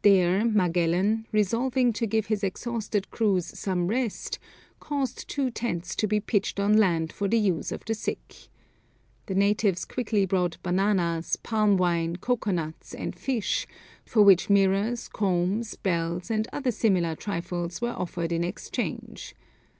There 0.00 0.46
Magellan, 0.46 1.26
resolving 1.30 1.92
to 1.92 2.06
give 2.06 2.28
his 2.28 2.42
exhausted 2.42 3.10
crews 3.10 3.44
some 3.44 3.88
rest, 3.88 4.38
caused 4.80 5.28
two 5.28 5.50
tents 5.50 5.94
to 5.96 6.06
be 6.06 6.20
pitched 6.20 6.58
on 6.58 6.78
land 6.78 7.12
for 7.12 7.28
the 7.28 7.38
use 7.38 7.70
of 7.70 7.84
the 7.84 7.92
sick. 7.92 8.48
The 9.26 9.34
natives 9.34 9.84
quickly 9.84 10.24
brought 10.24 10.56
bananas, 10.62 11.36
palm 11.36 11.76
wine, 11.76 12.16
cocoa 12.16 12.52
nuts, 12.52 12.94
and 12.94 13.14
fish; 13.14 13.66
for 14.06 14.22
which 14.22 14.48
mirrors, 14.48 15.06
combs, 15.06 15.76
bells, 15.76 16.30
and 16.30 16.48
other 16.50 16.70
similar 16.70 17.14
trifles 17.14 17.82
were 17.82 17.90
offered 17.90 18.32
in 18.32 18.42
exchange. 18.42 19.34